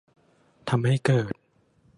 [0.69, 1.33] ทำให้เกิด